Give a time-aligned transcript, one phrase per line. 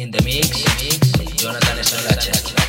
[0.00, 0.62] In the mix,
[1.36, 2.59] Jonathan Solacha.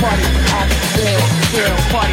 [0.00, 2.05] party, I feel, real party.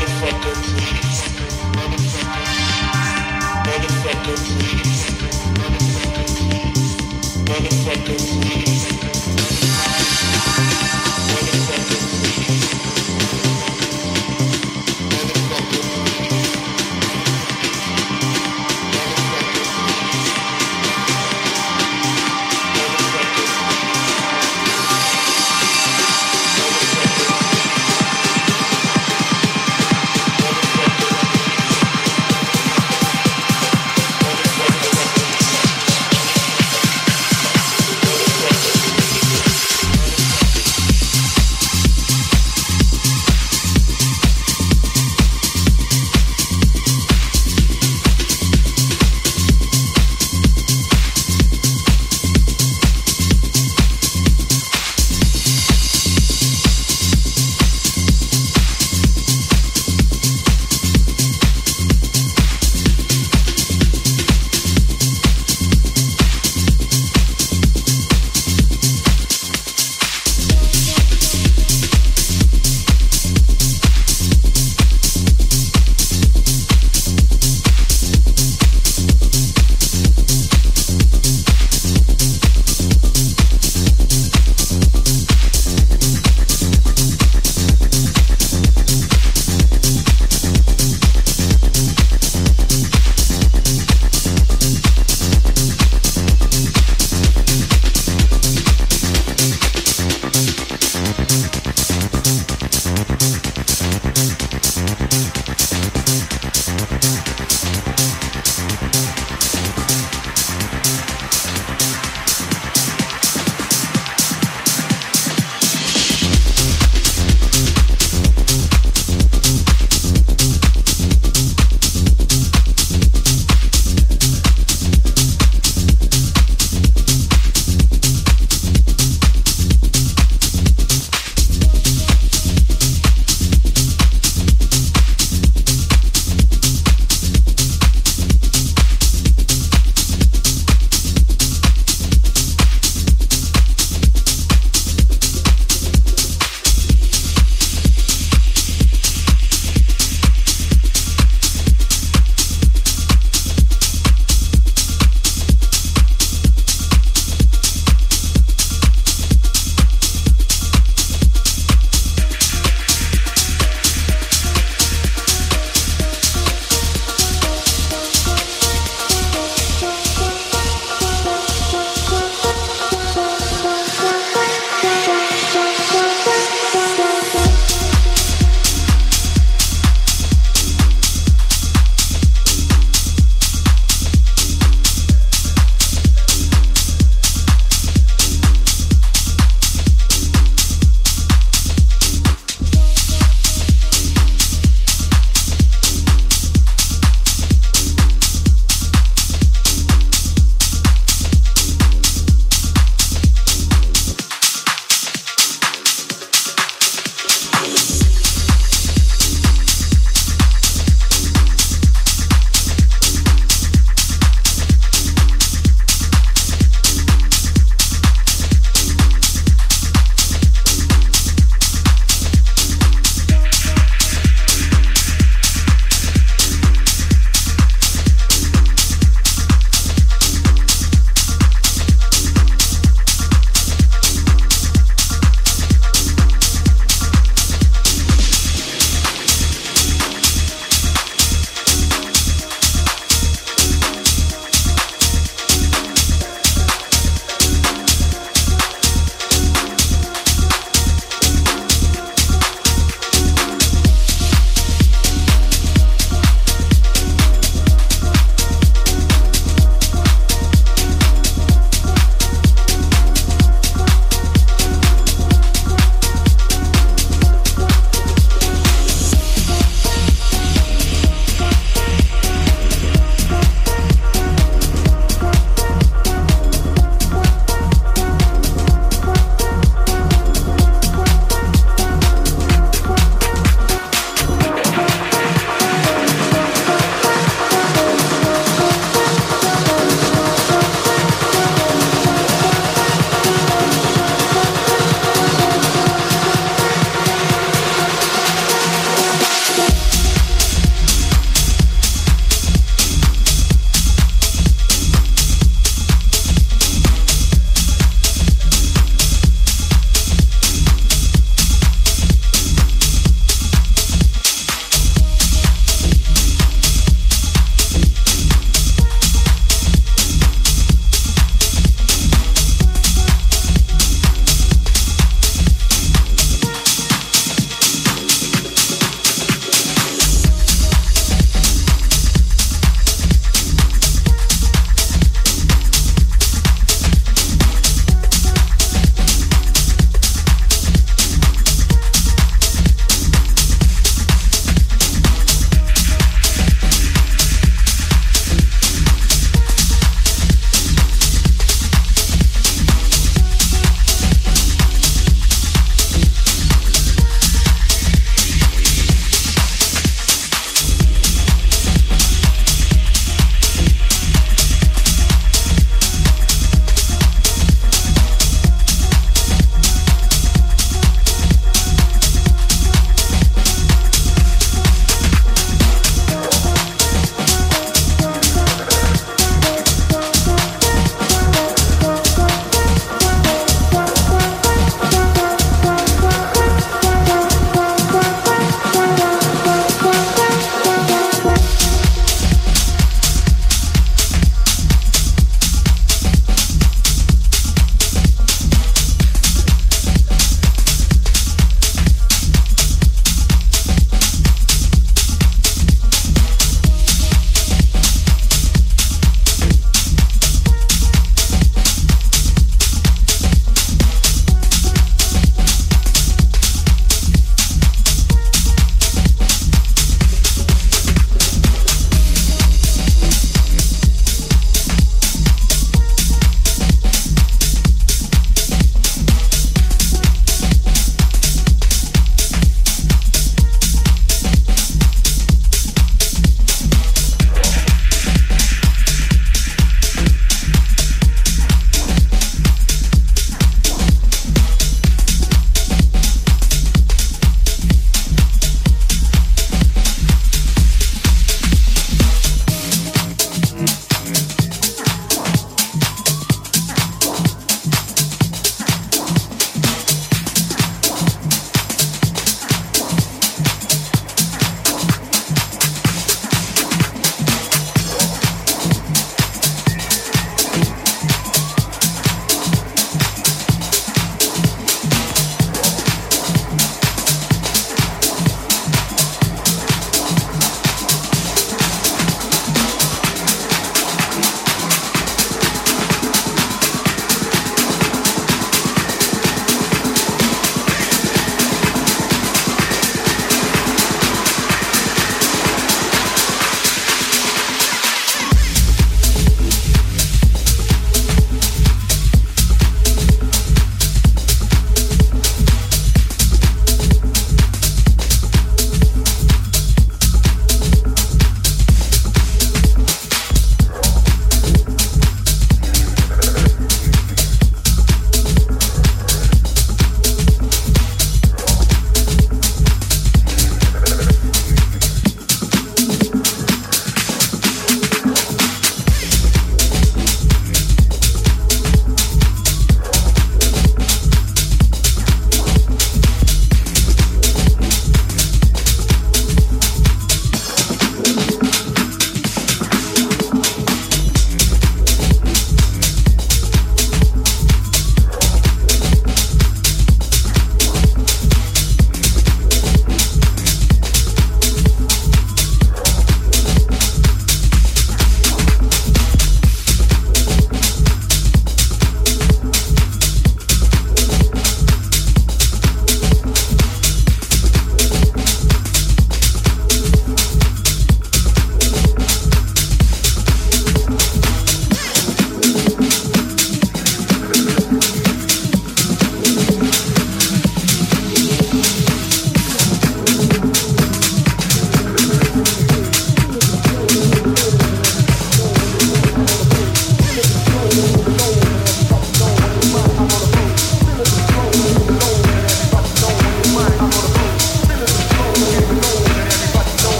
[0.00, 1.20] Motherfucker, please.
[7.44, 8.69] Motherfucker, please.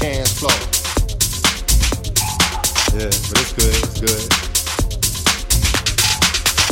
[0.00, 0.52] Dance floor.
[2.94, 4.28] Yeah, but it's good, it's good.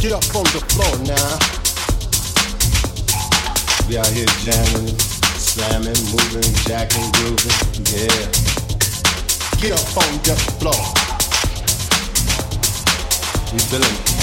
[0.01, 1.39] Get up on the floor now.
[3.89, 4.99] We out here jamming,
[5.39, 7.57] slamming, moving, jacking, grooving.
[7.95, 8.29] Yeah.
[9.61, 10.83] Get up on the floor.
[13.53, 14.17] We feeling it.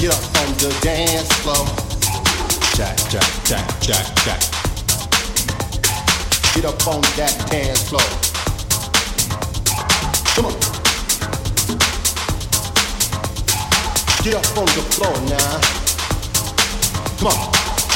[0.00, 1.66] Get up on the dance floor.
[2.74, 4.61] Jack, jack, jack, jack, jack.
[6.54, 8.04] Get up on that dance floor.
[10.36, 10.52] Come on.
[14.22, 15.60] Get up on the floor now.
[17.16, 17.52] Come on.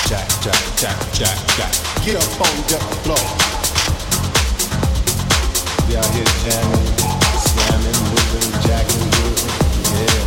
[0.09, 1.73] Jack, jack, jack, jack, jack.
[2.03, 3.21] Get up on the floor.
[5.87, 6.87] We out here jamming,
[7.37, 9.53] slamming, moving, jacking, grooving.
[9.93, 10.25] Yeah.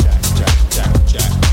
[0.00, 1.43] Jack, jack, jack, jack.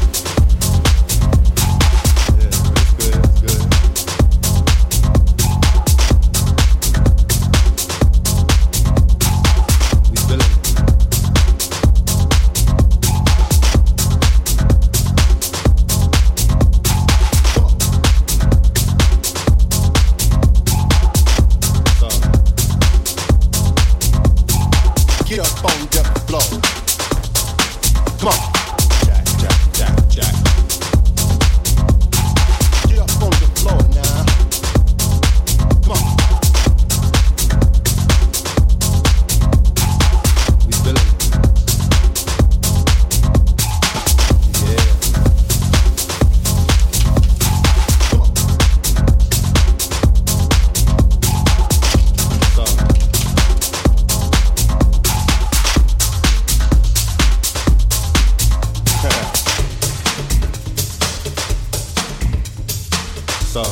[63.51, 63.63] So,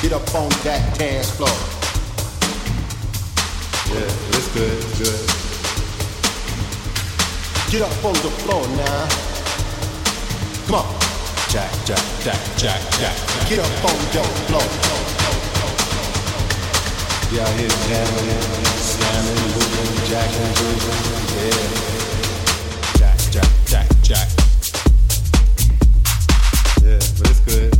[0.00, 1.52] Get up on that dance floor.
[3.92, 5.20] yeah, it's good, it's good.
[7.70, 9.08] Get up on the floor now.
[10.64, 10.88] Come on.
[11.52, 13.14] Jack, jack, jack, jack, jack.
[13.50, 14.66] Get up on the floor.
[17.30, 18.40] We out here jamming,
[18.80, 20.96] slamming, moving, jacking, grooving.
[21.36, 21.68] Yeah.
[22.96, 24.41] Jack, jack, jack, jack.
[27.46, 27.71] Good,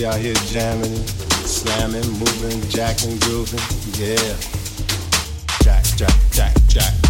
[0.00, 0.96] We out here jamming,
[1.44, 3.60] slamming, moving, jacking, grooving.
[4.00, 4.34] Yeah.
[5.60, 7.09] Jack, jack, jack, jack.